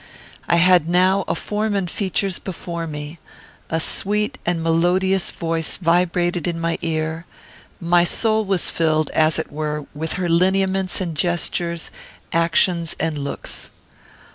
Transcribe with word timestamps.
I 0.47 0.55
had 0.55 0.89
now 0.89 1.23
a 1.27 1.35
form 1.35 1.75
and 1.75 1.87
features 1.87 2.39
before 2.39 2.87
me; 2.87 3.19
a 3.69 3.79
sweet 3.79 4.39
and 4.47 4.63
melodious 4.63 5.29
voice 5.29 5.77
vibrated 5.77 6.47
in 6.47 6.59
my 6.59 6.79
ear; 6.81 7.27
my 7.79 8.03
soul 8.03 8.43
was 8.43 8.71
filled, 8.71 9.11
as 9.11 9.37
it 9.37 9.51
were, 9.51 9.85
with 9.93 10.13
her 10.13 10.27
lineaments 10.27 11.01
and 11.01 11.15
gestures, 11.15 11.91
actions 12.33 12.95
and 12.99 13.19
looks. 13.19 13.69